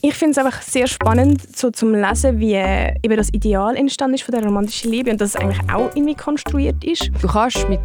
[0.00, 4.14] Ich finde es einfach sehr spannend, so zum Lesen, wie äh, eben das Ideal entstanden
[4.14, 7.10] ist von der romantischen Liebe und dass es eigentlich auch irgendwie konstruiert ist.
[7.20, 7.80] Du kannst mit,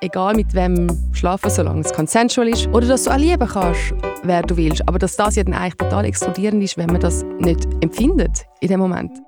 [0.00, 3.92] egal mit wem schlafen, solange es consensual ist, oder dass du auch lieben kannst,
[4.22, 4.88] wer du willst.
[4.88, 8.68] Aber dass das ja dann eigentlich total exkludierend ist, wenn man das nicht empfindet in
[8.68, 9.18] dem Moment.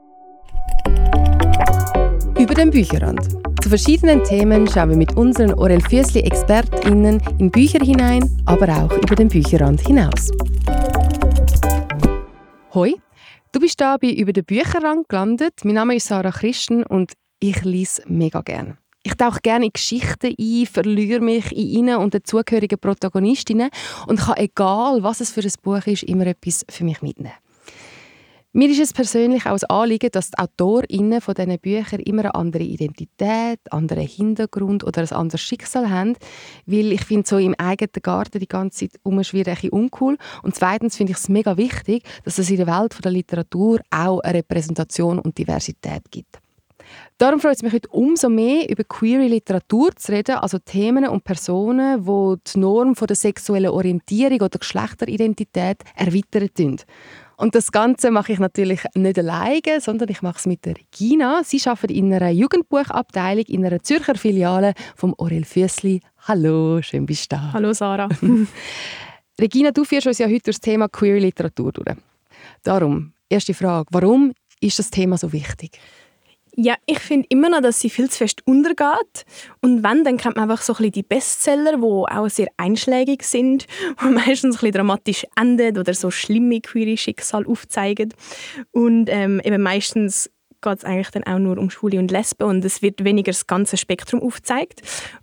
[2.39, 3.21] Über den Bücherrand.
[3.61, 8.93] Zu verschiedenen Themen schauen wir mit unseren Orel Füßli ExpertInnen in Bücher hinein, aber auch
[8.97, 10.31] über den Bücherrand hinaus.
[12.73, 12.95] Hoi,
[13.51, 15.65] du bist da bei «Über den Bücherrand» gelandet.
[15.65, 18.79] Mein Name ist Sarah Christen und ich lese mega gern.
[19.03, 23.71] Ich tauche gerne in Geschichten ein, verliere mich in ihnen und den zugehörigen Protagonistinnen
[24.07, 27.35] und kann, egal was es für ein Buch ist, immer etwas für mich mitnehmen.
[28.53, 32.35] Mir ist es persönlich auch ein Anliegen, dass die AutorInnen von diesen Büchern immer eine
[32.35, 36.17] andere Identität, einen anderen Hintergrund oder ein anderes Schicksal haben,
[36.67, 40.19] weil ich finde, so im eigenen Garten die ganze Zeit umschwirren ein uncool.
[40.43, 44.19] Und zweitens finde ich es mega wichtig, dass es in der Welt der Literatur auch
[44.19, 46.41] eine Repräsentation und Diversität gibt.
[47.19, 51.23] Darum freut es mich heute umso mehr, über queere Literatur zu reden, also Themen und
[51.23, 56.79] Personen, die die Norm von der sexuellen Orientierung oder Geschlechteridentität erweitern.
[57.41, 61.41] Und das Ganze mache ich natürlich nicht alleine, sondern ich mache es mit der Regina.
[61.43, 66.03] Sie arbeitet in einer Jugendbuchabteilung in einer Zürcher Filiale vom Orel Füssli.
[66.29, 67.51] Hallo, schön bist du da.
[67.55, 68.11] Hallo Sarah.
[69.41, 71.97] Regina, du führst uns ja heute das Thema Queer Literatur durch.
[72.63, 75.81] Darum, erste Frage, warum ist das Thema so wichtig?
[76.63, 79.25] Ja, ich finde immer noch, dass sie viel zu fest untergeht.
[79.63, 83.23] Und wenn, dann kennt man einfach so ein bisschen die Bestseller, die auch sehr einschlägig
[83.23, 83.67] sind,
[84.03, 88.13] die meistens ein bisschen dramatisch enden oder so schlimme queere Schicksale aufzeigen.
[88.73, 90.31] Und ähm, eben meistens
[90.61, 93.47] geht es eigentlich dann auch nur um Schwule und Lesben und es wird weniger das
[93.47, 94.83] ganze Spektrum aufgezeigt.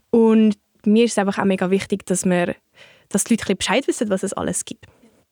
[0.09, 2.55] Und mir ist es einfach auch mega wichtig, dass, wir,
[3.09, 4.85] dass die Leute ein bisschen Bescheid wissen, was es alles gibt.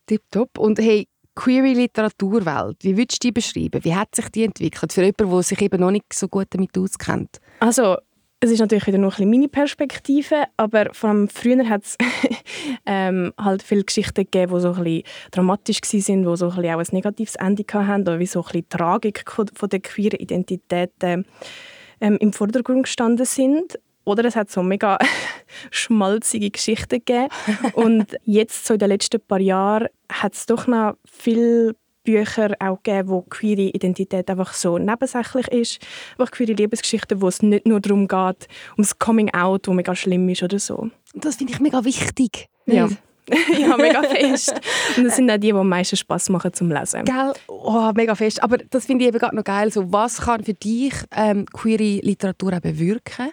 [0.06, 0.60] Tipptopp.
[0.60, 3.84] Und hey, queere Literaturwelt, wie würdest du die beschreiben?
[3.84, 6.78] Wie hat sich die entwickelt für jemanden, der sich eben noch nicht so gut damit
[6.78, 7.40] auskennt?
[7.60, 7.98] Also,
[8.40, 11.98] es ist natürlich wieder noch ein meine Perspektive, aber vor allem früher hat es
[12.86, 16.76] ähm, halt viele Geschichten gegeben, die so ein bisschen dramatisch waren, die so ein bisschen
[16.76, 20.92] auch ein negatives Ende hatten, oder wie so ein bisschen Tragik von der queeren Identität
[21.02, 21.26] ähm,
[22.00, 23.80] im Vordergrund gestanden sind.
[24.06, 24.98] Oder es hat so mega
[25.72, 27.28] schmalzige Geschichten gegeben.
[27.74, 32.82] Und jetzt, so in den letzten paar Jahren, hat es doch noch viele Bücher auch
[32.82, 35.80] gegeben, wo queere Identität einfach so nebensächlich ist.
[36.18, 40.30] Einfach queere Liebesgeschichten, wo es nicht nur darum geht, um das Coming-out, wo mega schlimm
[40.30, 40.90] ist oder so.
[41.16, 42.48] Das finde ich mega wichtig.
[42.68, 42.88] Ja.
[43.60, 44.54] ja, mega fest.
[44.98, 47.06] Und das sind auch die, die am meisten Spass machen zum Lesen.
[47.06, 48.42] Geil, oh, mega fest.
[48.44, 49.72] Aber das finde ich eben gerade noch geil.
[49.72, 53.32] So, was kann für dich ähm, queere Literatur bewirken?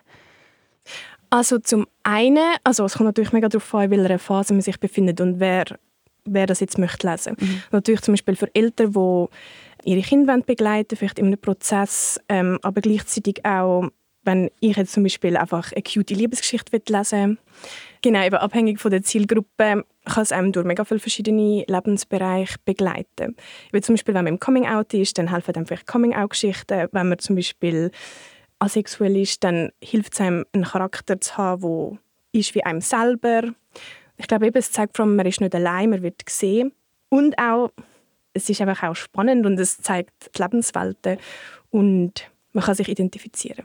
[1.33, 4.79] Also zum einen, also es kommt natürlich mega darauf an, in welcher Phase man sich
[4.79, 5.65] befindet und wer,
[6.27, 7.37] wer das jetzt möchte lesen.
[7.41, 7.63] Mhm.
[7.71, 12.83] Natürlich zum Beispiel für Eltern, die ihre Kinder begleiten vielleicht in einem Prozess, ähm, aber
[12.83, 13.89] gleichzeitig auch,
[14.25, 17.39] wenn ich jetzt zum Beispiel einfach eine cute Liebesgeschichte lesen will.
[18.03, 23.37] Genau, eben abhängig von der Zielgruppe kann es einem durch mega viele verschiedene Lebensbereiche begleiten.
[23.73, 26.89] Wie zum Beispiel, wenn man im Coming-out ist, dann helfen dann vielleicht Coming-out-Geschichten.
[26.93, 27.91] Wenn man zum Beispiel
[28.63, 31.99] asexuell ist, dann hilft es einem, einen Charakter zu haben,
[32.33, 33.43] der ist wie einem selber.
[34.17, 36.73] Ich glaube, eben, es zeigt man ist nicht allein, man wird gesehen.
[37.09, 37.71] Und auch,
[38.33, 41.19] es ist einfach auch spannend und es zeigt die Lebenswelten
[41.71, 43.65] und man kann sich identifizieren.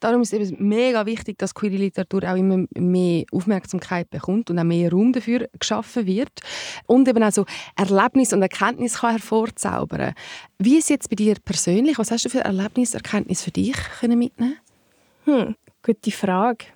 [0.00, 4.64] Darum ist es mega wichtig, dass queere Literatur auch immer mehr Aufmerksamkeit bekommt und auch
[4.64, 6.40] mehr Raum dafür geschaffen wird
[6.86, 10.14] und eben auch so Erlebnis und Erkenntnis kann hervorzaubern.
[10.58, 11.98] Wie ist es jetzt bei dir persönlich?
[11.98, 14.56] Was hast du für Erlebnis, Erkenntnis für dich können mitnehmen?
[15.24, 16.66] Hm, gute Frage.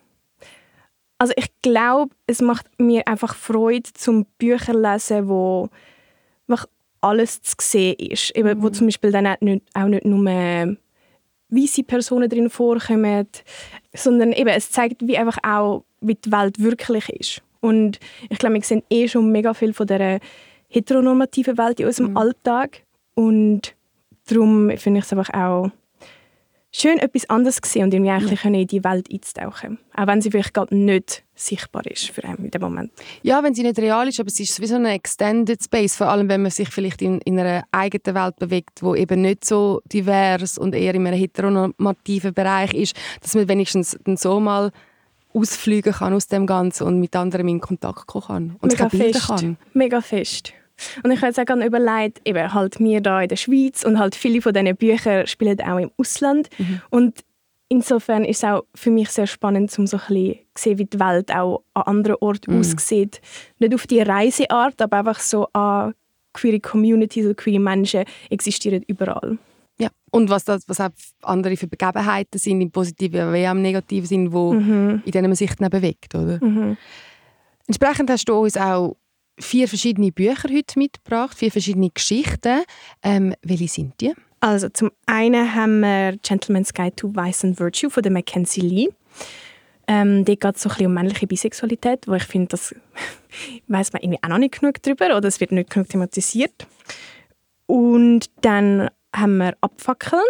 [1.19, 5.69] Also ich glaube, es macht mir einfach Freude zum Bücher lesen, wo
[7.03, 8.75] alles zu sehen ist, eben, wo mhm.
[8.75, 10.77] zum Beispiel dann auch nicht, auch nicht nur
[11.53, 13.29] weiße Personen drin vorkommen,
[13.95, 17.43] sondern eben, es zeigt wie einfach auch, wie die Welt wirklich ist.
[17.61, 20.19] Und ich glaube, wir sehen eh schon mega viel von der
[20.69, 22.17] heteronormativen Welt in unserem mhm.
[22.17, 22.83] Alltag
[23.15, 23.75] und
[24.27, 25.71] darum finde ich es einfach auch
[26.73, 28.51] schön, etwas anderes zu sehen und irgendwie eigentlich ja.
[28.51, 29.79] in die Welt einzutauchen.
[29.95, 32.93] Auch wenn sie vielleicht gerade nicht sichtbar ist für einen in dem Moment.
[33.23, 36.29] Ja, wenn sie nicht real ist, aber es ist sowieso ein Extended Space, vor allem
[36.29, 40.59] wenn man sich vielleicht in, in einer eigenen Welt bewegt, wo eben nicht so divers
[40.59, 44.71] und eher in einem heteronormativen Bereich ist, dass man wenigstens dann so mal
[45.35, 49.27] ausfliegen kann aus dem Ganzen und mit anderen in Kontakt kommen kann und Mega fest.
[49.27, 49.57] kann.
[49.73, 50.53] Mega fest.
[51.03, 53.99] Und ich habe jetzt auch gerne überlegt, eben halt wir da in der Schweiz und
[53.99, 56.49] halt viele von diesen Büchern spielen auch im Ausland.
[56.59, 56.81] Mhm.
[56.91, 57.25] Und
[57.69, 60.85] insofern ist es auch für mich sehr spannend, um so ein bisschen zu sehen, wie
[60.85, 62.61] die Welt auch an anderen Orten mhm.
[62.61, 63.21] aussieht.
[63.59, 65.95] Nicht auf die Reiseart, aber einfach so an
[66.35, 69.39] queere Communities oder queere Menschen existieren überall.
[69.79, 70.91] Ja, und was, das, was auch
[71.23, 75.03] andere für Begebenheiten sind, im positiven wie auch im negativen Sinn, wo mhm.
[75.05, 76.45] in denen man sich dann bewegt, oder?
[76.45, 76.77] Mhm.
[77.67, 78.97] Entsprechend hast du uns auch
[79.39, 82.63] vier verschiedene Bücher heute mitgebracht, vier verschiedene Geschichten.
[83.03, 84.15] Ähm, welche sind die?
[84.41, 88.89] Also zum einen haben wir Gentleman's Guide to Vice and Virtue von der Mackenzie Lee.
[89.87, 92.75] Ähm, dort geht es so ein um männliche Bisexualität, wo ich finde, das
[93.69, 96.67] weiß man irgendwie auch noch nicht genug darüber oder es wird nicht genug thematisiert.
[97.67, 100.23] Und dann haben wir Abfackeln.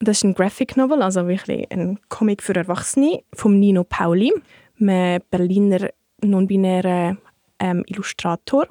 [0.00, 4.32] Das ist ein Graphic Novel, also wirklich ein Comic für Erwachsene von Nino Pauli,
[4.80, 5.90] einem Berliner
[6.22, 7.18] non-binären
[7.58, 8.66] ähm, Illustrator.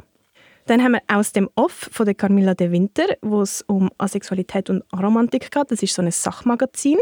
[0.65, 4.69] Dann haben wir «Aus dem Off» von der Carmilla de Winter, wo es um Asexualität
[4.69, 5.71] und Aromantik geht.
[5.71, 6.97] Das ist so ein Sachmagazin.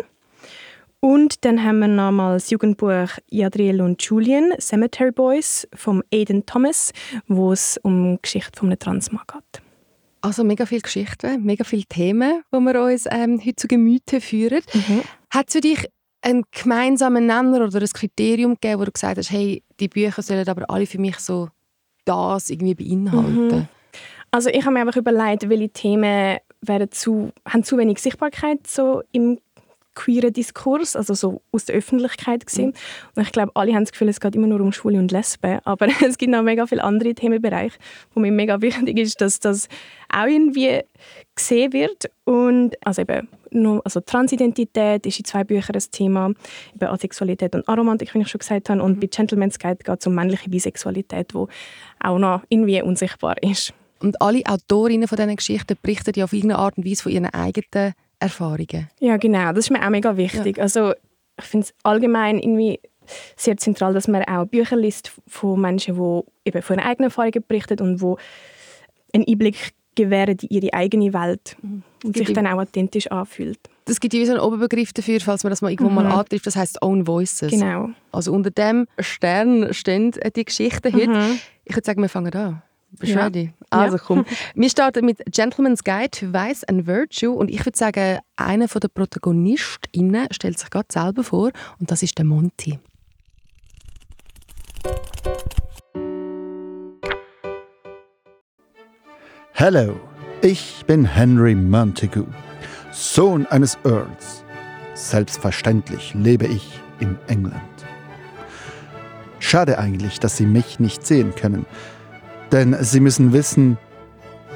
[1.00, 6.92] Und dann haben wir nochmal das Jugendbuch Yadriel und Julian, Cemetery Boys, von Aiden Thomas,
[7.28, 9.64] wo es um die Geschichte von einem Transmann geht.
[10.22, 14.62] Also mega viele Geschichten, mega viele Themen, die wir uns ähm, heute zu Gemüte führen.
[14.74, 15.02] Mhm.
[15.32, 15.88] Hat es für dich
[16.22, 20.48] einen gemeinsamen Nenner oder ein Kriterium gegeben, wo du gesagt hast, hey, die Bücher sollen
[20.48, 21.50] aber alle für mich so
[22.06, 23.48] das irgendwie beinhalten?
[23.48, 23.68] Mhm.
[24.32, 29.04] Also ich habe mir einfach überlegt, welche Themen werden zu, haben zu wenig Sichtbarkeit so
[29.12, 29.40] im
[29.94, 32.68] queeren Diskurs, also so aus der Öffentlichkeit gesehen.
[32.68, 32.74] Mhm.
[33.16, 35.60] Und ich glaube, alle haben das Gefühl, es geht immer nur um Schwule und Lesben,
[35.66, 37.78] aber es gibt noch mega viele andere Themenbereiche,
[38.14, 39.68] wo mir mega wichtig ist, dass das
[40.10, 40.82] auch irgendwie
[41.36, 46.32] gesehen wird und also eben nur, also Transidentität ist in zwei Büchern ein Thema,
[46.74, 50.08] eben Asexualität und Aromantik, wie ich schon gesagt habe, und bei Gentleman's Guide geht es
[50.08, 51.48] um männliche Bisexualität, wo
[52.00, 53.74] auch noch irgendwie unsichtbar ist.
[54.00, 57.28] Und alle Autorinnen von diesen Geschichten berichten ja auf irgendeine Art und Weise von ihren
[57.28, 58.90] eigenen Erfahrungen.
[59.00, 59.50] Ja, genau.
[59.54, 60.58] Das ist mir auch mega wichtig.
[60.58, 60.64] Ja.
[60.64, 60.94] Also
[61.38, 62.80] ich finde es allgemein irgendwie
[63.36, 67.44] sehr zentral, dass man auch Bücher liest von Menschen, die eben von ihren eigenen Erfahrungen
[67.48, 68.18] berichten und wo
[69.14, 71.84] einen Einblick gewähren in ihre eigene Welt mhm.
[72.04, 73.60] und sich dann auch authentisch anfühlt.
[73.86, 75.96] Das gibt ja so einen Oberbegriff dafür, falls man das mal irgendwo mhm.
[75.96, 77.52] mal antrifft, das heißt Own Voices.
[77.52, 77.90] Genau.
[78.12, 81.10] Also unter dem Stern stehen die Geschichten heute.
[81.10, 81.40] Mhm.
[81.66, 82.62] Ich würde sagen, wir fangen an.
[82.92, 83.24] Bist du ja.
[83.24, 83.54] ready?
[83.70, 84.04] Also ja.
[84.06, 84.26] komm.
[84.54, 88.88] Wir starten mit Gentleman's Guide to Vice and Virtue und ich würde sagen, einer der
[88.90, 92.80] ProtagonistInnen stellt sich gerade selber vor und das ist der Monty.
[99.64, 100.00] Hallo,
[100.42, 102.24] ich bin Henry Montagu,
[102.92, 104.44] Sohn eines Earls.
[104.96, 107.62] Selbstverständlich lebe ich in England.
[109.38, 111.68] Schade eigentlich, dass Sie mich nicht sehen können,
[112.52, 113.78] denn Sie müssen wissen,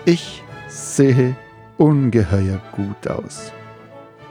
[0.05, 1.35] ich sehe
[1.77, 3.51] ungeheuer gut aus.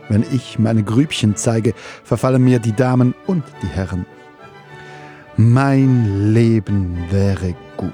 [0.09, 1.73] Wenn ich meine Grübchen zeige,
[2.03, 4.07] verfallen mir die Damen und die Herren.
[5.37, 7.93] Mein Leben wäre gut,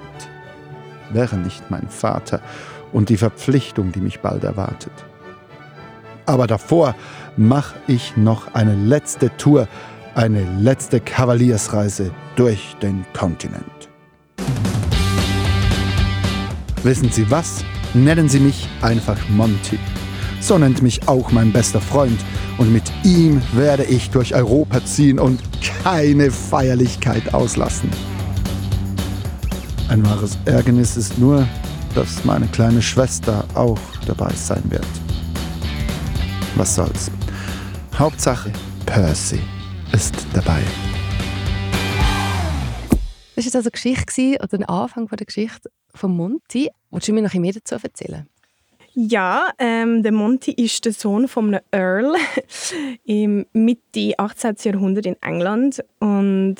[1.12, 2.41] wäre nicht mein Vater
[2.93, 4.93] und die Verpflichtung, die mich bald erwartet.
[6.27, 6.95] Aber davor
[7.37, 9.69] mache ich noch eine letzte Tour,
[10.15, 13.89] eine letzte Kavaliersreise durch den Kontinent.
[16.83, 17.65] Wissen Sie was?
[17.95, 19.79] Nennen Sie mich einfach Monty.
[20.41, 22.19] So nennt mich auch mein bester Freund.
[22.56, 25.41] Und mit ihm werde ich durch Europa ziehen und
[25.85, 27.91] keine Feierlichkeit auslassen.
[29.91, 31.49] Ein wahres Ärgernis ist nur,
[31.97, 34.87] dass meine kleine Schwester auch dabei sein wird.
[36.55, 37.11] Was soll's.
[37.99, 38.53] Hauptsache,
[38.87, 39.41] Percy
[39.93, 40.63] ist dabei.
[43.35, 46.70] Das war also eine Geschichte, oder ein Anfang der Geschichte von Monty.
[46.93, 48.29] Willst du mir noch mehr dazu erzählen?
[48.94, 52.17] Ja, ähm, der Monty ist der Sohn von einem Earl
[53.05, 54.56] im Mitte 18.
[54.65, 55.85] Jahrhundert in England.
[56.01, 56.56] Und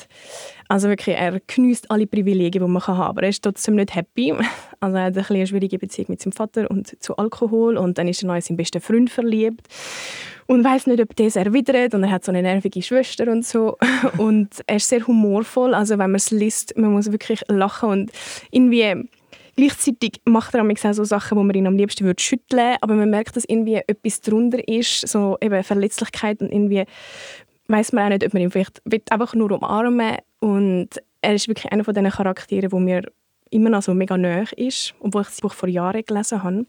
[0.69, 3.95] also wirklich, er genießt alle Privilegien, die man haben kann, aber er ist trotzdem nicht
[3.95, 4.33] happy.
[4.83, 7.77] Also er hat eine schwierige Beziehung mit seinem Vater und zu Alkohol.
[7.77, 9.67] Und dann ist er neu in seinen besten Freund verliebt.
[10.47, 13.77] Und weiß nicht, ob das erwidert und er hat so eine nervige Schwester und so.
[14.17, 17.89] Und er ist sehr humorvoll, also wenn man es liest, man muss wirklich lachen.
[17.89, 18.11] Und
[18.49, 19.07] irgendwie
[19.55, 23.09] Gleichzeitig macht er auch so Sachen, wo man ihn am liebsten würde schütteln aber man
[23.09, 26.85] merkt, dass irgendwie etwas drunter ist, so eben Verletzlichkeit und irgendwie
[27.67, 28.81] weiß man auch nicht, ob man ihn vielleicht
[29.11, 30.89] einfach nur umarmen und
[31.21, 33.03] er ist wirklich einer von diesen Charakteren, wo mir
[33.51, 36.65] immer noch so mega nahe ist, obwohl ich das Buch vor Jahren gelesen habe.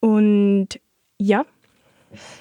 [0.00, 0.68] Und
[1.18, 1.44] ja,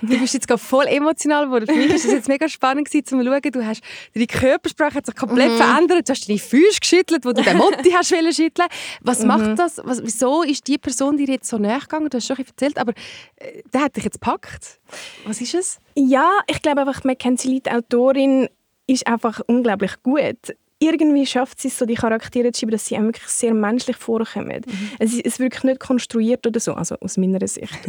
[0.02, 1.68] Du bist jetzt gerade voll emotional geworden.
[1.68, 3.42] Für mich war es jetzt mega spannend gewesen, zu schauen.
[3.52, 3.82] Du hast,
[4.14, 5.58] deine Körpersprache hat sich komplett mhm.
[5.58, 6.08] verändert.
[6.08, 8.68] Du hast deine Füße geschüttelt, wo du den Motti hast schütteln.
[9.02, 9.28] Was mhm.
[9.28, 9.82] macht das?
[9.84, 12.10] Was, wieso ist die Person dir jetzt so näher gegangen?
[12.10, 12.94] Du hast schon erzählt, aber
[13.38, 14.80] äh, der hat dich jetzt gepackt.
[15.26, 15.80] Was ist es?
[15.96, 18.48] Ja, ich glaube einfach, Mackenzie Lee, die Autorin,
[18.88, 20.56] ist einfach unglaublich gut.
[20.78, 23.98] irgendwie schafft sie es so, die Charaktere zu schreiben, dass sie einem wirklich sehr menschlich
[23.98, 24.62] vorkommen.
[24.66, 24.92] Mhm.
[25.00, 27.80] Es ist, es wirklich nicht konstruiert oder so, also aus meiner Sicht.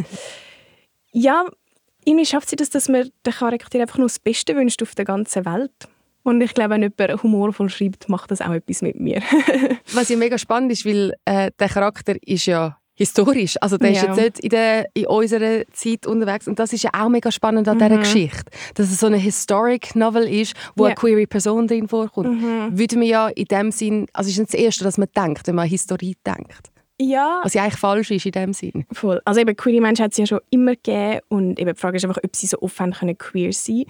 [1.11, 1.45] ja,
[2.07, 5.05] irgendwie schafft sie das, dass man den Charakter einfach nur das Beste wünscht auf der
[5.05, 5.71] ganzen Welt.
[6.23, 9.21] Und ich glaube, wenn jemand humorvoll schreibt, macht das auch etwas mit mir.
[9.93, 13.55] Was ja mega spannend ist, weil äh, der Charakter ist ja historisch.
[13.61, 14.01] Also der ja.
[14.01, 16.47] ist jetzt nicht in, der, in unserer Zeit unterwegs.
[16.47, 17.83] Und das ist ja auch mega spannend an mhm.
[17.83, 18.51] dieser Geschichte.
[18.73, 20.91] Dass es so eine Historic Novel ist, wo yeah.
[20.91, 22.41] eine queere Person drin vorkommt.
[22.41, 22.77] Mhm.
[22.77, 25.63] Würde man ja in dem Sinn, also ist das Erste, dass man denkt, wenn man
[25.63, 26.71] an Historie denkt.
[26.99, 27.41] Ja.
[27.43, 28.85] Was ja eigentlich falsch ist in dem Sinn.
[28.91, 29.21] Voll.
[29.23, 32.05] Also eben queere Menschen hat es ja schon immer gegeben und eben die Frage ist
[32.05, 33.85] einfach, ob sie so offen können queer sein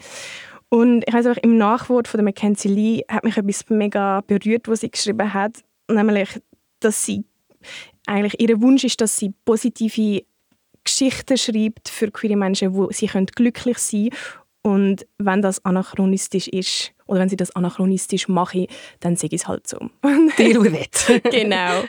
[0.69, 4.67] und ich weiß einfach, im Nachwort von der Mackenzie Lee hat mich etwas mega berührt,
[4.67, 6.41] was sie geschrieben hat, nämlich,
[6.79, 7.23] dass sie
[8.05, 10.23] eigentlich ihr Wunsch ist, dass sie positive
[10.83, 14.43] Geschichten schreibt für queere Menschen, wo sie können glücklich sein können.
[14.63, 18.67] Und wenn das anachronistisch ist, oder wenn sie das anachronistisch machen,
[18.99, 19.77] dann sage ich es halt so.
[20.37, 21.23] Deal with it.
[21.31, 21.83] genau.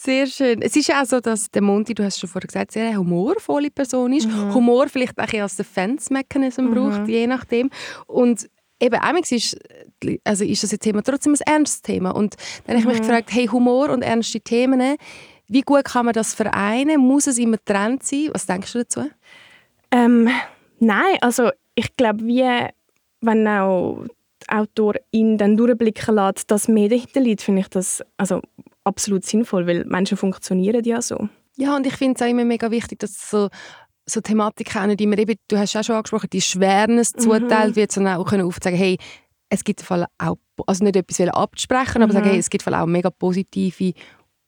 [0.00, 0.62] Sehr schön.
[0.62, 2.98] Es ist ja auch so, dass der Monty, du hast schon vorher gesagt, sehr eine
[2.98, 4.28] humorvolle Person ist.
[4.28, 4.54] Mhm.
[4.54, 6.74] Humor vielleicht auch als Defense-Mechanism mhm.
[6.74, 7.68] braucht, je nachdem.
[8.06, 9.58] Und eben, amigs ist,
[10.22, 12.12] also ist das Thema trotzdem ein ernstes Thema.
[12.12, 13.08] Und dann habe ich mich mhm.
[13.08, 14.96] gefragt, hey, Humor und ernste Themen,
[15.48, 17.00] wie gut kann man das vereinen?
[17.00, 18.28] Muss es immer getrennt sein?
[18.32, 19.10] Was denkst du dazu?
[19.90, 20.28] Ähm,
[20.78, 22.68] nein, also ich glaube, wie
[23.20, 24.04] wenn auch
[24.46, 28.40] Autor ihn dann durchblicken lässt, dass mehr dahinter liegt, finde ich das also
[28.88, 31.28] absolut sinnvoll, weil Menschen funktionieren ja so.
[31.56, 33.48] Ja, und ich finde es auch immer mega wichtig, dass so
[34.10, 37.20] so Thematiken, die man eben, du hast auch schon angesprochen, die Schwernis mhm.
[37.20, 38.96] zuteilt wird, sondern auch können aufzeigen, hey,
[39.50, 42.16] es gibt Fall auch, also nicht etwas abzusprechen, aber mhm.
[42.16, 43.92] sagen, hey, es gibt auch mega positive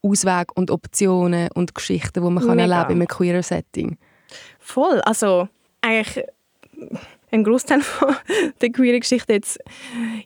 [0.03, 3.99] Auswege und Optionen und Geschichten, die man kann erleben kann in einem queer Setting.
[4.59, 5.49] Voll, also
[5.83, 6.25] eigentlich
[7.31, 7.83] ein Großteil
[8.61, 9.59] der queeren Geschichte jetzt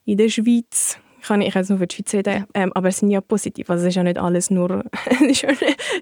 [0.05, 3.11] in der Schweiz kann ich jetzt nur für die Schweiz reden, ähm, aber es sind
[3.11, 3.71] ja positiv.
[3.71, 4.85] Also es ist ja nicht alles nur,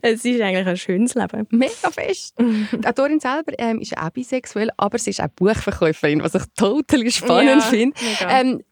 [0.02, 1.47] es ist eigentlich ein schönes Leben.
[1.50, 2.35] Mega fest.
[2.38, 7.11] die Autorin selber ähm, ist auch bisexuell, aber sie ist auch Buchverkäuferin, was ich total
[7.11, 7.97] spannend ja, finde.
[8.29, 8.62] Ähm,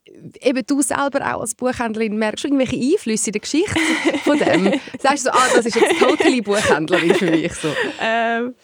[0.42, 3.80] eben du selber auch als Buchhändlerin merkst du irgendwelche Einflüsse in der Geschichte
[4.24, 4.72] von dem?
[4.98, 7.68] Sagst du so, ah, das ist jetzt totally Buchhändlerin für mich so?
[8.00, 8.54] Ähm,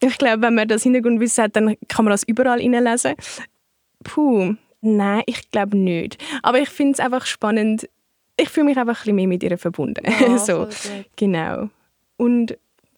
[0.00, 3.14] ich glaube, wenn man das Hintergrundwissen hat, dann kann man das überall reinlesen.
[4.04, 4.54] Puh,
[4.86, 6.22] nein, ich glaube nicht.
[6.42, 7.88] Aber ich finde es einfach spannend.
[8.36, 10.04] Ich fühle mich einfach ein bisschen mehr mit ihr verbunden.
[10.20, 10.68] Ja, so,
[11.16, 11.70] genau.
[12.16, 12.56] Und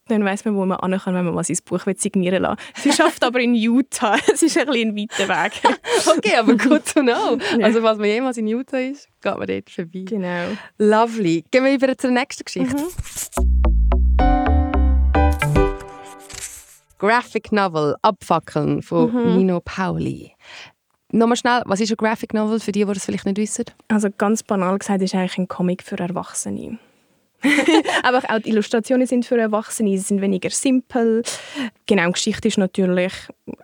[0.09, 2.91] dann weiß man, wo man an kann, wenn man mal sein Buch signieren lassen Sie
[2.91, 4.17] schafft aber in Utah.
[4.33, 5.61] Es ist ein bisschen ein weiter Weg.
[6.17, 7.37] okay, aber gut zu know.
[7.61, 10.05] Also, was man jemals in Utah ist, geht man dort vorbei.
[10.05, 10.45] Genau.
[10.77, 11.43] Lovely.
[11.51, 12.75] Gehen wir über zur nächsten Geschichte.
[12.75, 13.59] Mhm.
[16.97, 19.37] Graphic Novel Abfackeln von mhm.
[19.37, 20.33] Nino Pauli.
[21.11, 23.65] Nochmal schnell, was ist ein Graphic Novel für die, die das vielleicht nicht wissen?
[23.87, 26.77] Also ganz banal gesagt, ist eigentlich ein Comic für Erwachsene.
[28.03, 31.23] Aber auch die Illustrationen sind für Erwachsene, sie sind weniger simpel.
[31.85, 33.13] Genau, die Geschichte ist natürlich,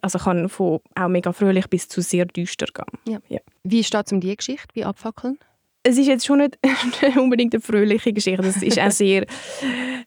[0.02, 3.00] also kann von auch mega fröhlich bis zu sehr düster gehen.
[3.08, 3.20] Ja.
[3.28, 3.42] Ja.
[3.64, 5.38] Wie steht es um diese Geschichte, wie Abfackeln?
[5.86, 8.46] es ist jetzt schon nicht unbedingt eine fröhliche Geschichte.
[8.48, 9.26] Es ist auch sehr,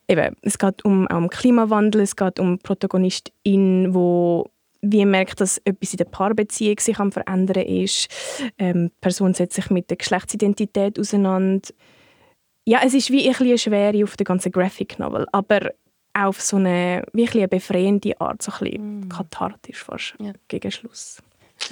[0.09, 4.51] eben, es geht um, um Klimawandel, es geht um Protagonistin, wo
[4.81, 8.09] wie merkt, dass etwas in der Paarbeziehung sich am verändern ist.
[8.59, 11.69] Ähm, die Person setzt sich mit der Geschlechtsidentität auseinander.
[12.65, 15.73] Ja, es ist wie ein eine Schwere auf der ganzen Graphic Novel, aber
[16.13, 19.09] auf so eine, wie eine befreiende Art, so ein bisschen mm.
[19.09, 20.33] kathartisch fast, ja.
[20.49, 21.19] gegen Schluss.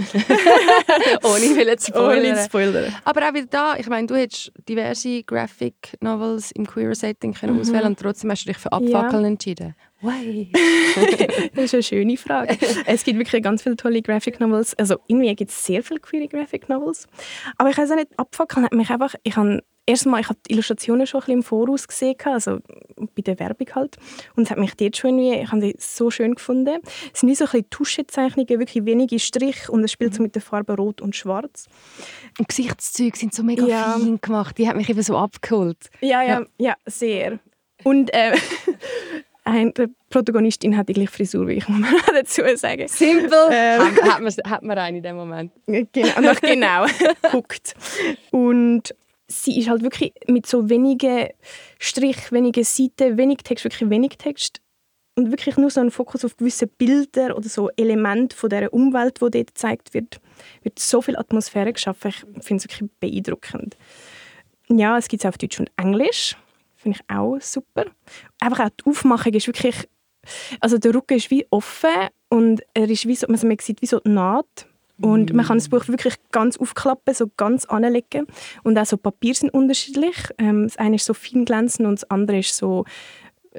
[1.22, 2.44] Ohne will zu spoilern.
[2.44, 2.94] spoilern.
[3.04, 7.54] Aber auch wieder da, ich meine, du hättest diverse Graphic Novels im Queer Setting können
[7.54, 7.60] mhm.
[7.60, 9.28] auswählen und trotzdem hast du dich für Abfackeln ja.
[9.28, 9.74] entschieden.
[10.06, 10.50] Why?
[11.54, 12.56] das ist eine schöne Frage.
[12.86, 14.74] Es gibt wirklich ganz viele tolle Graphic Novels.
[14.78, 17.06] Also irgendwie gibt es sehr viele queere Graphic Novels.
[17.58, 20.52] Aber ich weiß auch nicht, Abfackeln hat mich einfach, ich habe erstmal, ich habe die
[20.52, 22.58] Illustrationen schon ein bisschen im Voraus gesehen, also
[23.14, 23.96] bei der Werbung halt.
[24.34, 26.80] Und es hat mich dort schon irgendwie, ich habe die so schön gefunden.
[27.12, 30.34] Es sind wie so ein bisschen Tuschezeichnungen, wirklich wenige Striche und es spielt so mit
[30.34, 31.66] den Farben Rot und Schwarz.
[32.38, 33.96] Und Gesichtszüge sind so mega ja.
[33.98, 35.90] fein gemacht, die hat mich eben so abgeholt.
[36.00, 37.38] Ja, ja, ja, ja sehr.
[37.84, 38.36] Und äh,
[39.46, 42.88] ein, die Protagonistin hat die gleiche Frisur wie ich, muss man dazu sagen.
[42.88, 43.48] Simpel.
[43.50, 45.52] Ähm, hat, man, hat man eine in dem Moment.
[45.66, 46.86] Genau, genau
[47.30, 47.74] guckt.
[48.30, 48.94] Und
[49.28, 51.28] sie ist halt wirklich mit so wenigen
[51.78, 54.60] Strich, wenigen Seiten, wenig Text, wirklich wenig Text
[55.14, 59.16] und wirklich nur so ein Fokus auf gewisse Bilder oder so Elemente von der Umwelt,
[59.16, 60.20] die dort gezeigt wird,
[60.62, 62.12] wird so viel Atmosphäre geschaffen.
[62.38, 63.76] Ich finde es wirklich beeindruckend.
[64.68, 66.36] Ja, es gibt es auf Deutsch und Englisch.
[66.86, 67.86] Finde ich auch super.
[68.38, 69.88] Einfach auch die Aufmachung ist wirklich,
[70.60, 71.90] also der Rücken ist wie offen
[72.28, 74.68] und er ist wie so, also man sieht wie so die Naht
[75.02, 78.28] Und man kann das Buch wirklich ganz aufklappen, so ganz anlegen.
[78.62, 80.16] Und auch so Papier sind unterschiedlich.
[80.38, 82.84] Ähm, das eine ist so fein glänzend und das andere ist so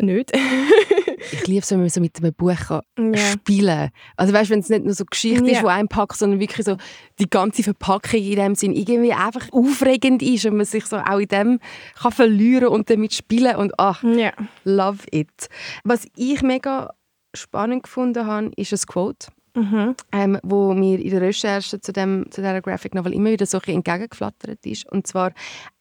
[0.01, 0.31] nicht.
[1.31, 2.81] ich liebe es, wenn man so mit einem Buch kann
[3.13, 3.17] Ja.
[3.17, 5.61] spielen Also weißt, wenn es nicht nur so Geschichte ist, Ja.
[5.61, 6.77] die einen packt, sondern wirklich so
[7.19, 11.19] die ganze Verpackung in dem Sinn irgendwie einfach aufregend ist und man sich so auch
[11.19, 11.59] in dem
[12.01, 14.31] kann verlieren und damit spielen und ach, ja.
[14.63, 15.47] love it.
[15.83, 16.93] Was ich mega
[17.35, 19.95] spannend gefunden habe, ist ein Quote, Mhm.
[20.11, 23.57] ähm, wo mir in der Recherche zu, dem, zu dieser Graphic Novel immer wieder so
[23.57, 24.85] entgegengeflattert ist.
[24.91, 25.33] Und zwar,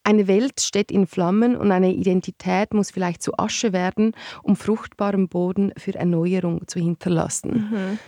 [0.03, 5.27] eine Welt steht in Flammen und eine Identität muss vielleicht zu Asche werden, um fruchtbaren
[5.27, 7.69] Boden für Erneuerung zu hinterlassen.
[7.69, 7.99] Mhm.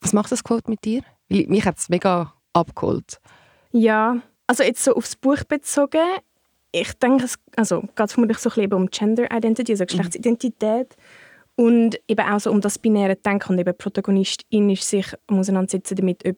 [0.00, 1.02] Was macht das Quote mit dir?
[1.28, 3.20] Weil mich hat es mega abgeholt.
[3.72, 6.00] Ja, also jetzt so aufs Buch bezogen,
[6.72, 10.96] ich denke, es also, geht vermutlich so ein bisschen um Gender Identity, also Geschlechtsidentität.
[11.56, 13.52] Und eben auch so um das binäre Denken.
[13.52, 16.36] Und eben die Protagonistin ist sich am auseinandersetzen damit, ob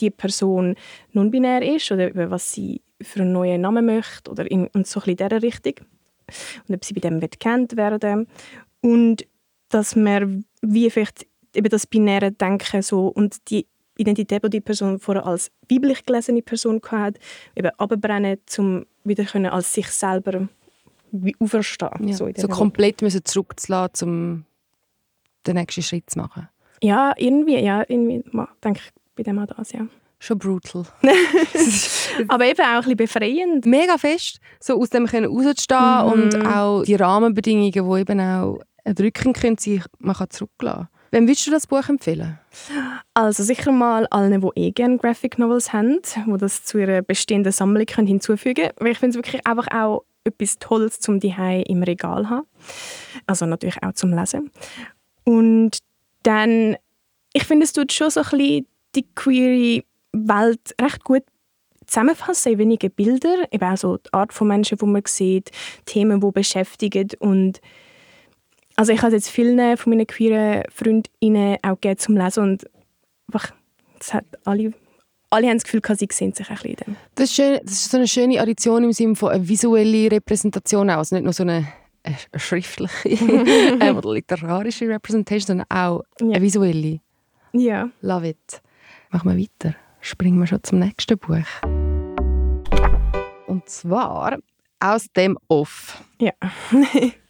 [0.00, 0.74] die Person
[1.12, 5.00] non-binär ist oder eben, was sie für einen neuen Namen möchte oder in, und so
[5.00, 5.86] ein bisschen in dieser Richtung.
[6.68, 8.26] Und ob sie bei dem wird gekannt werden.
[8.80, 9.26] Und
[9.68, 13.66] dass man wie vielleicht eben das binäre Denken so und die
[13.98, 17.18] Identität, die die Person vorher als weiblich gelesene Person hatte,
[17.54, 20.48] eben abbrennen, um wieder können als sich selber
[21.24, 22.08] wie auferstehen.
[22.08, 22.14] Ja.
[22.16, 24.44] So, So, komplett müssen zurückzulassen, um
[25.46, 26.48] den nächsten Schritt zu machen.
[26.82, 28.22] Ja, irgendwie, ja, irgendwie
[28.62, 29.86] denke ich bei dem auch das, ja.
[30.18, 30.84] Schon brutal.
[32.28, 33.66] Aber eben auch ein bisschen befreiend.
[33.66, 36.12] mega fest, so aus dem können rauszustehen Mhm.
[36.12, 40.88] und auch die Rahmenbedingungen, die eben auch erdrückend können sein, man kann zurücklassen.
[41.12, 42.38] Wem würdest du das Buch empfehlen?
[43.14, 47.52] Also sicher mal allen, die eh gerne Graphic Novels haben, die das zu ihrer bestehenden
[47.52, 48.72] Sammlung können hinzufügen können.
[48.78, 52.46] Weil ich finde es wirklich einfach auch etwas Tolles zum Dihei im Regal haben.
[53.26, 54.50] Also natürlich auch zum Lesen.
[55.24, 55.78] Und
[56.22, 56.76] dann,
[57.32, 61.22] ich finde, es tut schon so ein bisschen die queere Welt recht gut
[61.86, 63.46] zusammenfassen in wenigen Bilder.
[63.50, 65.50] Eben auch so die Art von Menschen, die man sieht,
[65.84, 67.60] Themen, die beschäftigen und
[68.76, 72.70] also ich habe jetzt vielen von meinen queeren Freundinnen auch gegeben zum Lesen und
[73.26, 73.54] einfach,
[73.98, 74.74] das hat alle,
[75.30, 76.96] alle haben das Gefühl, sie sehen sich ein bisschen in dem.
[77.14, 80.90] Das ist, schön, das ist so eine schöne Addition im Sinne von einer visuellen Repräsentation,
[80.90, 80.98] auch.
[80.98, 81.66] also nicht nur so eine,
[82.04, 83.08] eine schriftliche
[83.80, 86.26] äh, oder literarische Repräsentation, sondern auch Ja.
[86.36, 87.00] eine visuelle.
[87.52, 87.88] Ja.
[88.02, 88.62] Love it.
[89.10, 89.74] Machen wir weiter.
[90.00, 91.38] Springen wir schon zum nächsten Buch.
[93.46, 94.38] Und zwar
[94.80, 96.02] aus dem Off.
[96.20, 96.32] Ja.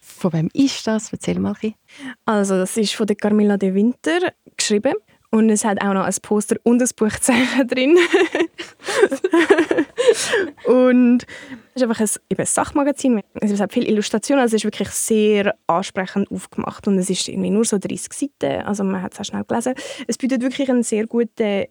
[0.01, 1.13] Von wem ist das?
[1.13, 1.51] Erzähl mal.
[1.51, 1.75] ein bisschen.
[2.25, 4.19] Also das ist von der Carmilla de Winter
[4.57, 4.95] geschrieben
[5.37, 7.97] und es hat auch noch ein Poster und ein Buchzeichen drin.
[10.67, 11.27] und
[11.75, 13.21] es ist einfach ein, eben ein Sachmagazin.
[13.35, 17.51] Es hat viele Illustrationen, also es ist wirklich sehr ansprechend aufgemacht und es ist irgendwie
[17.51, 19.75] nur so 30 Seiten, also man hat es auch schnell gelesen.
[20.07, 21.65] Es bietet wirklich einen sehr guten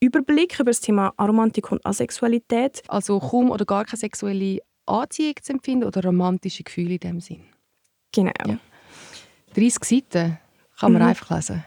[0.00, 2.82] Überblick über das Thema Aromantik und Asexualität.
[2.88, 7.44] Also kaum oder gar keine sexuelle Anziehung zu empfinden oder romantische Gefühle in dem Sinn.
[8.12, 8.32] Genau.
[8.46, 8.58] Ja.
[9.54, 10.38] 30 Seiten
[10.80, 11.08] kann man Mhm.
[11.08, 11.64] einfach lesen.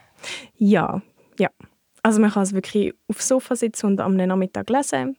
[0.58, 1.02] Ja, ja.
[2.06, 5.16] Also man kann es wirklich aufs Sofa sitzen und am Nachmittag lesen.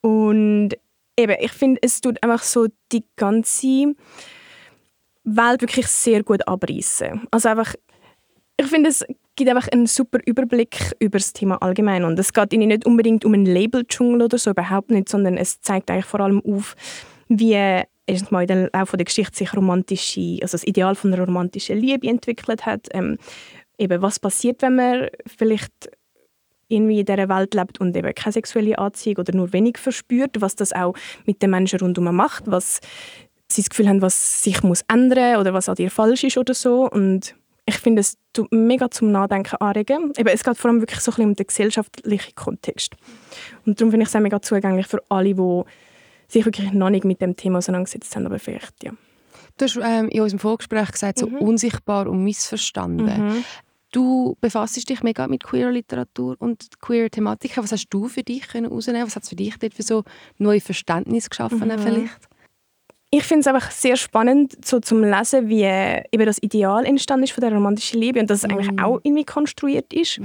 [0.00, 0.74] Und
[1.16, 3.96] eben, ich finde, es tut einfach so die ganze
[5.24, 7.26] Welt wirklich sehr gut abreißen.
[7.32, 7.74] Also einfach,
[8.56, 12.04] ich finde, es gibt einfach einen super Überblick über das Thema allgemein.
[12.04, 15.60] Und es geht ihnen nicht unbedingt um einen Label-Dschungel oder so, überhaupt nicht, sondern es
[15.60, 16.76] zeigt eigentlich vor allem auf,
[17.26, 17.54] wie
[18.06, 21.76] erstens mal in den Laufe der Geschichte sich romantische, also das Ideal von einer romantischen
[21.76, 22.86] Liebe entwickelt hat.
[22.92, 23.18] Ähm,
[23.78, 25.90] eben, was passiert, wenn man vielleicht
[26.70, 30.56] irgendwie in dieser Welt lebt und eben keine sexuelle Anziehung oder nur wenig verspürt, was
[30.56, 30.94] das auch
[31.26, 32.80] mit den Menschen rundherum macht, was
[33.48, 36.54] sie das Gefühl haben, was sich muss ändern oder was an dir falsch ist oder
[36.54, 36.88] so.
[36.88, 37.34] Und
[37.66, 40.12] ich finde, es tut mega zum Nachdenken anregen.
[40.16, 42.94] Eben, es geht vor allem wirklich so ein bisschen um den gesellschaftlichen Kontext.
[43.66, 45.62] Und darum finde ich es auch mega zugänglich für alle, die
[46.28, 48.92] sich wirklich noch nicht mit dem Thema auseinandergesetzt haben, aber vielleicht, ja.
[49.58, 51.38] Du hast ähm, in unserem Vorgespräch gesagt, so Mhm.
[51.38, 53.06] unsichtbar und missverstanden.
[53.28, 53.44] Mhm.
[53.92, 57.62] Du befasst dich mega mit queer Literatur und queer Thematiken.
[57.64, 59.06] Was hast du für dich herausnehmen?
[59.06, 60.04] Was hat es für dich dort für so
[60.38, 61.78] neue Verständnis geschaffen Mhm.
[61.78, 62.28] vielleicht?
[63.12, 67.24] Ich finde es einfach sehr spannend, so zum Lesen, wie äh, eben das Ideal entstanden
[67.24, 68.78] ist von der romantischen Liebe und dass es eigentlich Mm.
[68.78, 70.20] auch irgendwie konstruiert ist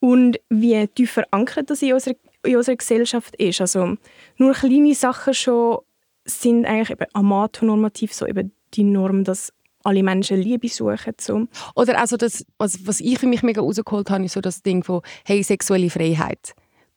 [0.00, 3.62] und wie tief verankert das in unserer, in unserer Gesellschaft ist.
[3.62, 3.96] Also
[4.36, 5.78] nur kleine Sachen schon
[6.26, 11.14] sind eigentlich eben amatonormativ so eben die Norm, dass alle Menschen Liebe suchen.
[11.20, 11.46] So.
[11.74, 14.84] Oder also das, was, was ich für mich mega rausgeholt habe, ist so das Ding
[14.84, 16.54] von hey, sexuelle Freiheit.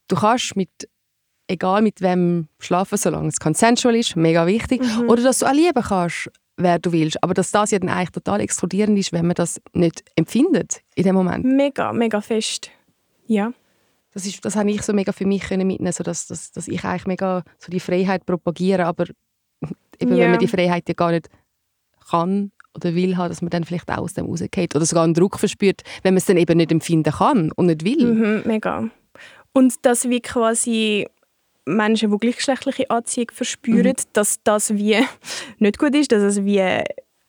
[0.08, 0.70] Du kannst mit,
[1.48, 4.82] egal mit wem schlafen, solange es consensual ist, mega wichtig.
[4.82, 5.10] Mhm.
[5.10, 7.24] Oder dass du auch lieben kannst, wer du willst.
[7.24, 11.04] Aber dass das ja dann eigentlich total exkludierend ist, wenn man das nicht empfindet in
[11.04, 11.46] dem Moment.
[11.46, 12.70] Mega, mega fest.
[13.26, 13.54] Ja.
[14.14, 16.68] Das, ist, das habe ich so mega für mich können mitnehmen, so dass, dass, dass
[16.68, 19.06] ich eigentlich mega so die Freiheit propagiere, aber
[20.00, 20.20] eben, yeah.
[20.20, 21.30] wenn man die Freiheit ja gar nicht
[22.10, 25.14] kann oder will haben, dass man dann vielleicht auch aus dem rausgeht oder sogar einen
[25.14, 28.06] Druck verspürt, wenn man es dann eben nicht empfinden kann und nicht will.
[28.06, 28.90] Mhm, mega.
[29.54, 31.08] Und dass wie quasi
[31.66, 34.10] Menschen, die gleichgeschlechtliche Anziehung verspüren, mhm.
[34.14, 34.98] dass das wie
[35.60, 36.84] nicht gut ist, dass es wie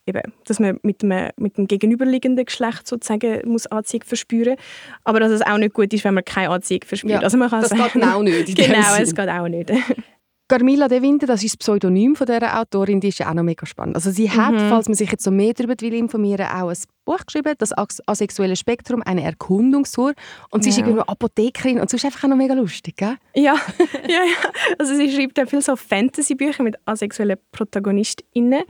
[0.07, 4.57] eben, dass man mit dem, mit dem gegenüberliegenden Geschlecht sozusagen muss Anziehung verspüren
[5.05, 7.13] aber dass es auch nicht gut ist, wenn man keine Anziehung verspürt.
[7.13, 8.57] Ja, also man kann das sagen, geht auch nicht.
[8.57, 9.73] Genau, es geht auch nicht.
[10.47, 13.43] Carmilla De Winter, das ist das Pseudonym von dieser Autorin, die ist ja auch noch
[13.43, 13.97] mega spannend.
[13.97, 14.69] Also sie hat, mhm.
[14.69, 16.77] falls man sich jetzt so mehr darüber will informieren auch ein
[17.07, 17.73] Buch geschrieben, das
[18.07, 20.13] asexuelle Spektrum, eine Erkundungstour.
[20.51, 20.77] Und sie ja.
[20.77, 23.17] ist irgendwie Apothekerin und sie ist einfach auch noch mega lustig, gell?
[23.35, 23.55] Ja,
[24.07, 24.51] ja, ja.
[24.79, 28.65] Also sie schreibt ja viel so Fantasy-Bücher mit asexuellen ProtagonistInnen.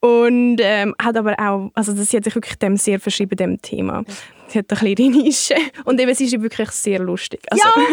[0.00, 4.02] Und ähm, hat aber auch, also sie hat sich wirklich dem sehr verschrieben, dem Thema.
[4.52, 5.54] Sie hat eine kleine Nische.
[5.84, 7.40] Und eben, sie ist wirklich sehr lustig.
[7.50, 7.64] Also.
[7.64, 7.86] Ja,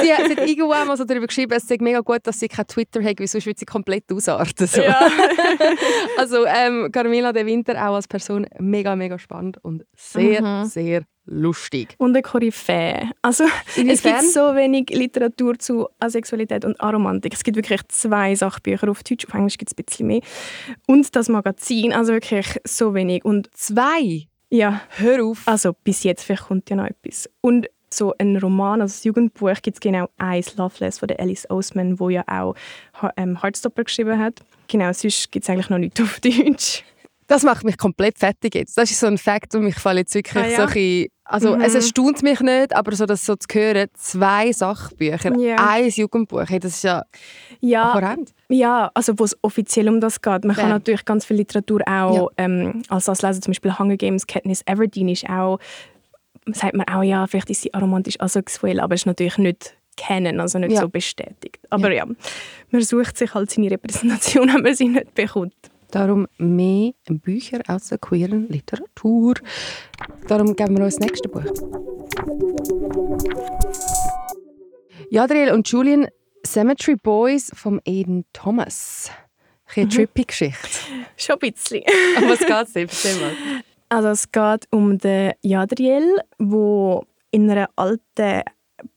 [0.00, 2.66] sie, sie hat irgendwo einmal so darüber geschrieben, es sei mega gut, dass sie kein
[2.68, 4.66] Twitter hat, weil sonst würde sie komplett ausarten.
[4.68, 4.80] So.
[4.80, 5.00] Ja.
[6.16, 10.66] also ähm, Carmela de Winter auch als Person mega, mega spannend und sehr, mhm.
[10.66, 11.96] sehr lustig.
[11.98, 13.10] Und eine Koryphäe.
[13.20, 13.44] Also
[13.76, 17.34] es gibt so wenig Literatur zu Asexualität und Aromantik.
[17.34, 20.20] Es gibt wirklich zwei Sachbücher auf Deutsch, auf Englisch gibt es ein bisschen mehr.
[20.86, 23.24] Und das Magazin, also wirklich so wenig.
[23.24, 24.28] Und zwei?
[24.52, 24.82] Ja.
[24.98, 25.48] Hör auf.
[25.48, 27.28] Also bis jetzt, vielleicht kommt ja noch etwas.
[27.40, 31.48] Und so ein Roman, also das Jugendbuch, gibt es genau eins, Loveless, von der Alice
[31.50, 32.54] Oseman, wo ja auch
[33.16, 34.40] ähm, Heartstopper geschrieben hat.
[34.68, 36.84] Genau, sonst gibt es eigentlich noch nichts auf Deutsch.
[37.26, 38.76] Das macht mich komplett fertig jetzt.
[38.76, 40.56] Das ist so ein Fakt, und mich jetzt wirklich ah, ja.
[40.56, 41.62] so ein bisschen, also mhm.
[41.62, 45.56] es erstaunt mich nicht, aber so das so zu hören, zwei Sachbücher, ja.
[45.56, 47.04] ein Jugendbuch, hey, das ist ja,
[47.60, 48.32] ja horrend.
[48.48, 50.44] Ja, also wo es offiziell um das geht.
[50.44, 50.62] Man ja.
[50.62, 52.44] kann natürlich ganz viel Literatur auch ja.
[52.44, 55.58] ähm, als das lesen, zum Beispiel Hunger Games, Katniss Everdeen ist auch,
[56.52, 60.58] sagt man auch, ja, vielleicht ist sie aromantisch asexuell, aber ist natürlich nicht kennen, also
[60.58, 61.60] nicht so bestätigt.
[61.70, 62.06] Aber ja.
[62.70, 65.54] man sucht sich halt seine Repräsentation, wenn man sie nicht bekommt.
[65.92, 69.34] Darum mehr Bücher aus der queeren Literatur.
[70.26, 71.44] Darum geben wir uns das nächste Buch.
[75.10, 76.08] Jadriel und Julian,
[76.46, 79.10] Cemetery Boys von Aiden Thomas.
[79.76, 79.90] Eine mhm.
[79.90, 80.68] trippy Geschichte.
[81.18, 81.82] Schon ein bisschen.
[82.16, 83.20] Aber was geht es denn?
[83.20, 83.32] mal.
[83.90, 87.00] Also es geht um den Jadriel, der
[87.32, 88.42] in einer alten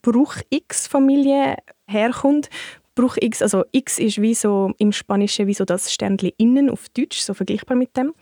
[0.02, 2.50] Bruch-X-Familie herkommt,
[2.96, 6.88] Bruch X, also X ist wie so im Spanischen wie so das Sternchen innen auf
[6.90, 8.14] Deutsch, so vergleichbar mit dem.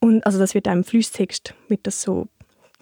[0.00, 2.28] Und also das wird im Fließtext wird das so,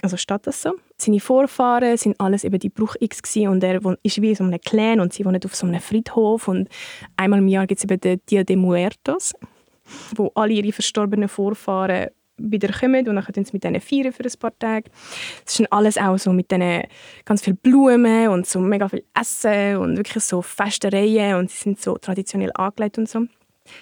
[0.03, 0.73] also steht das so.
[0.97, 4.61] Seine Vorfahren sind alles eben die Bruch X gewesen und er ist wie so einem
[4.61, 6.69] Clan und sie wohnen auf so einem Friedhof und
[7.17, 9.33] einmal im Jahr gibt es eben den Dia de Muertos,
[10.17, 14.25] wo alle ihre verstorbenen Vorfahren wieder kommen und dann können sie mit denen feiern für
[14.25, 14.91] ein paar Tage.
[15.47, 16.85] Es ist alles auch so mit denen
[17.25, 21.81] ganz viel Blumen und so mega viel Essen und wirklich so Festereien und sie sind
[21.81, 23.27] so traditionell angelegt und so.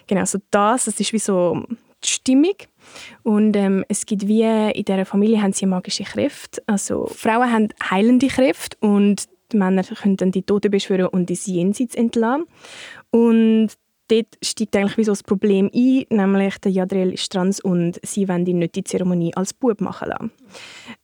[0.07, 1.65] Genau, so das, das ist wie so
[2.05, 2.55] die Stimmung.
[3.23, 6.63] Und ähm, es gibt wie, in dieser Familie haben sie magische Kräfte.
[6.67, 11.47] Also Frauen haben heilende Kräfte und die Männer können dann die Toten beschwören und ins
[11.47, 12.47] Jenseits entlassen.
[13.11, 13.71] Und
[14.11, 18.29] dort steigt eigentlich wie so das Problem ein, nämlich der Jadriel ist trans und sie
[18.29, 20.33] wollen ihn nicht die Zeremonie als Bub machen lassen.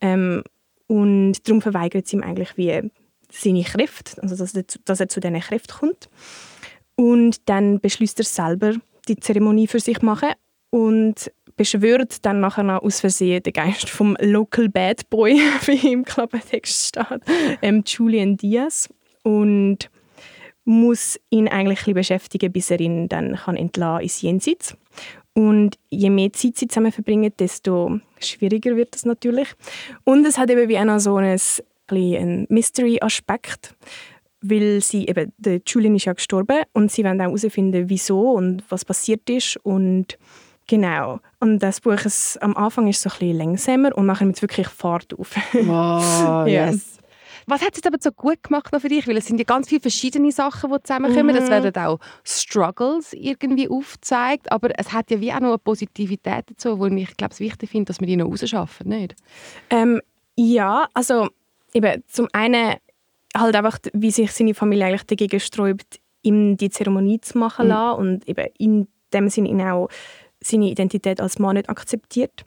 [0.00, 0.42] Ähm,
[0.86, 2.90] und darum verweigert sie ihm eigentlich wie
[3.30, 6.08] seine Kräfte, also dass er, dass er zu diesen Kräften kommt.
[6.94, 8.74] Und dann beschließt er selber,
[9.08, 10.30] die Zeremonie für sich machen
[10.70, 16.04] und beschwört dann nachher noch aus Versehen den Geist vom Local Bad Boy, wie im
[16.04, 17.20] Klappentext steht,
[17.62, 18.88] ähm, Julian Diaz.
[19.22, 19.90] Und
[20.66, 24.76] muss ihn eigentlich ein beschäftigen, bis er ihn dann kann entlassen ins Jenseits.
[25.32, 29.48] Und je mehr Zeit sie zusammen verbringen, desto schwieriger wird das natürlich.
[30.04, 33.76] Und es hat eben wie auch noch so einen, Mystery-Aspekt,
[34.40, 38.64] weil sie eben, der Julian ist ja gestorben und sie wollen auch herausfinden, wieso und
[38.68, 40.18] was passiert ist und
[40.68, 41.20] Genau.
[41.38, 44.42] Und das Buch ist, am Anfang ist so ein bisschen langsamer und nachher nimmt es
[44.42, 45.32] wirklich Fahrt auf.
[45.52, 46.95] Wow, yes.
[47.46, 49.06] Was hat es aber so gut gemacht noch für dich?
[49.06, 51.36] Weil es sind ja ganz viele verschiedene Sachen, die zusammenkommen.
[51.36, 51.42] Mhm.
[51.42, 56.50] Es werden auch Struggles irgendwie aufgezeigt, aber es hat ja wie auch noch eine Positivität
[56.50, 59.14] dazu, wo ich glaube, es wichtig finde, dass wir die noch rausschaffen, nicht?
[59.70, 60.00] Ähm,
[60.34, 61.28] ja, also
[61.72, 62.76] eben zum einen
[63.36, 67.72] halt einfach, wie sich seine Familie eigentlich dagegen sträubt, ihm die Zeremonie zu machen mhm.
[67.72, 69.88] lassen und eben in dem Sinne ihn auch
[70.40, 72.44] seine Identität als Mann nicht akzeptiert.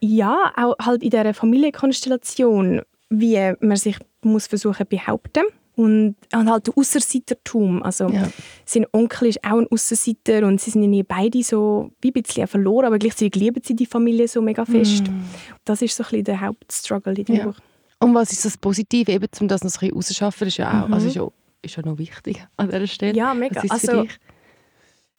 [0.00, 5.42] Ja, auch halt in dieser Familienkonstellation, wie man sich muss versuchen behaupten
[5.74, 7.82] und, und halt der Ausserseitertum.
[7.82, 8.28] Also ja.
[8.64, 12.46] sein Onkel ist auch ein Ausserseiter und sie sind irgendwie beide so wie ein bisschen
[12.46, 15.04] verloren, aber gleichzeitig lieben sie die Familie so mega fest.
[15.08, 15.22] Mm.
[15.64, 17.44] Das ist so ein bisschen der Hauptstruggle in dem ja.
[17.46, 17.56] Buch.
[18.00, 20.88] Und was ist das Positive, eben, um das noch ein bisschen rauszuschaffen, ist ja auch,
[20.88, 20.94] Mhm.
[20.94, 21.28] also ist ja,
[21.62, 23.16] ist ja noch wichtig an dieser Stelle.
[23.16, 23.62] Ja, mega.
[23.68, 24.18] Also, dich?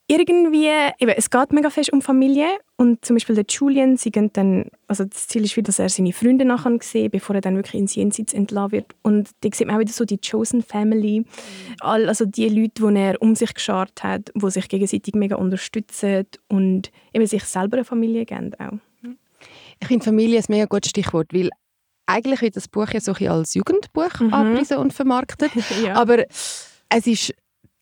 [0.08, 0.68] Irgendwie,
[1.00, 4.66] eben, es geht mega fest um Familie und zum Beispiel der Julian, sie gehen dann,
[4.88, 7.80] also das Ziel ist wieder, dass er seine Freunde nachher sieht, bevor er dann wirklich
[7.82, 11.26] ins Jenseits entlassen wird und da sieht man auch wieder so die Chosen Family,
[11.80, 16.26] all, also die Leute, die er um sich geschart hat, die sich gegenseitig mega unterstützen
[16.50, 18.78] und eben sich selber eine Familie geben auch.
[19.80, 21.50] Ich finde Familie ein mega gutes Stichwort, weil
[22.06, 24.34] eigentlich wird das Buch ja so ein als Jugendbuch Mhm.
[24.34, 25.52] angepriesen und vermarktet.
[25.84, 25.96] ja.
[25.96, 26.26] Aber
[26.90, 27.34] es ist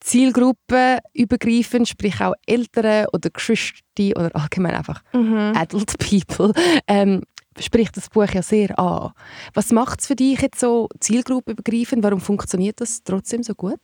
[0.01, 3.81] zielgruppenübergreifend, sprich auch Eltern oder Geschwister
[4.15, 5.53] oder allgemein einfach mhm.
[5.55, 6.53] Adult People,
[6.87, 7.23] ähm,
[7.59, 9.11] spricht das Buch ja sehr an.
[9.53, 12.03] Was macht es für dich jetzt so zielgruppenübergreifend?
[12.03, 13.79] Warum funktioniert das trotzdem so gut?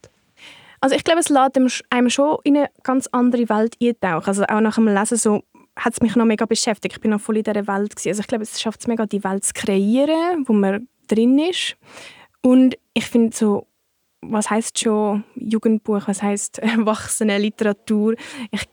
[0.79, 4.27] Also ich glaube, es lässt einem sch- einem schon in eine ganz andere Welt eintauchen.
[4.27, 5.41] Also auch nach dem Lesen so
[5.75, 6.95] hat es mich noch mega beschäftigt.
[6.95, 7.95] Ich bin noch voll in dieser Welt.
[7.95, 8.09] Gewesen.
[8.09, 11.77] Also ich glaube, es schafft es mega, die Welt zu kreieren, wo man drin ist.
[12.41, 13.67] Und ich finde so,
[14.31, 18.15] was heißt schon Jugendbuch, was heißt erwachsene Literatur?
[18.51, 18.63] Ich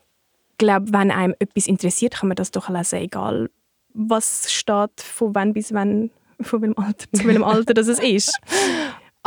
[0.58, 3.50] glaube, wenn einem etwas interessiert, kann man das doch lesen, egal
[3.96, 8.38] was steht, von wann bis wann, von welchem Alter zu welchem Alter das es ist.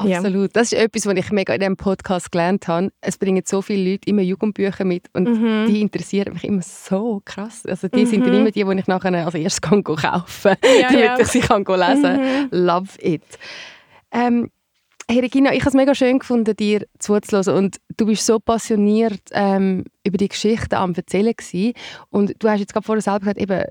[0.06, 0.18] Ja.
[0.20, 0.56] Absolut.
[0.56, 2.92] Das ist etwas, was ich mega in diesem Podcast gelernt habe.
[3.02, 5.66] Es bringen so viele Leute immer Jugendbücher mit und Mhm.
[5.66, 7.66] die interessieren mich immer so krass.
[7.66, 8.40] Also die sind dann Mhm.
[8.42, 11.20] immer die, die ich nachher als erstes kann kaufen kann, Ja, damit ja.
[11.20, 12.20] ich sie kann lesen kann.
[12.22, 12.48] Mhm.
[12.52, 13.24] Love it.
[14.12, 14.52] Ähm,
[15.10, 19.22] hey Regina, ich habe es mega schön gefunden, dir zuzuhören und du bist so passioniert
[19.32, 21.74] ähm, über die Geschichte am Erzählen gewesen.
[22.10, 23.64] und du hast jetzt gerade vorher selber gesagt, eben,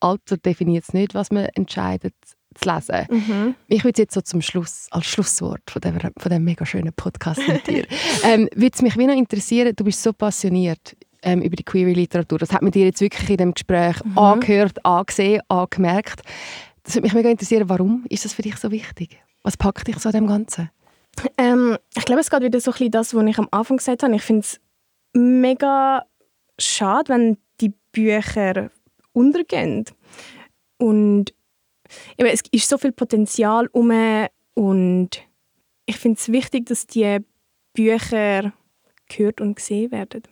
[0.00, 2.14] Alter definiert es nicht, was man entscheidet
[2.54, 3.06] zu lesen.
[3.10, 3.54] Mhm.
[3.68, 7.40] Ich würde jetzt so zum Schluss, als Schlusswort von dem, von dem mega schönen Podcast
[7.46, 7.86] mit dir,
[8.24, 12.38] ähm, würde es mich wie noch interessieren, du bist so passioniert ähm, über die Queer-Literatur.
[12.38, 14.18] Das hat man dir jetzt wirklich in dem Gespräch Mhm.
[14.18, 16.22] angehört, angesehen, angemerkt.
[16.82, 19.18] Das würde mich mega interessieren, warum ist das für dich so wichtig?
[19.46, 20.70] Was packt dich so an dem Ganzen?
[21.38, 24.16] Ähm, ich glaube, es geht wieder so ein das, was ich am Anfang gesagt habe.
[24.16, 24.60] Ich finde es
[25.12, 26.04] mega
[26.58, 28.72] schade, wenn die Bücher
[29.12, 29.84] untergehen.
[30.78, 31.32] Und
[32.18, 33.92] eben, es ist so viel Potenzial um
[34.54, 35.10] und
[35.84, 37.18] ich finde es wichtig, dass die
[37.72, 38.52] Bücher
[39.08, 40.24] gehört und gesehen werden.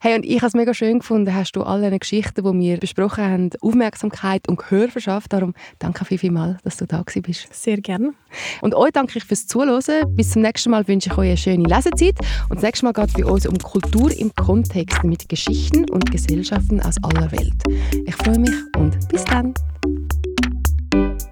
[0.00, 2.76] Hey, und ich habe es mega schön gefunden, hast du all diesen Geschichten, die wir
[2.78, 5.32] besprochen haben, Aufmerksamkeit und Gehör verschafft.
[5.32, 7.48] Darum danke viel, viel mal, dass du da gewesen bist.
[7.52, 8.12] Sehr gerne.
[8.60, 10.14] Und euch danke ich fürs Zuhören.
[10.14, 12.14] Bis zum nächsten Mal wünsche ich euch eine schöne Lesezeit.
[12.48, 16.08] Und das nächste Mal geht es bei uns um Kultur im Kontext mit Geschichten und
[16.12, 17.60] Gesellschaften aus aller Welt.
[18.06, 19.52] Ich freue mich und bis dann.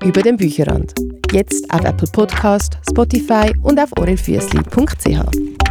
[0.02, 0.92] Über den Bücherrand.
[1.31, 5.65] Jetzt auf Apple Podcast, Spotify und auf orelfüssli.ch.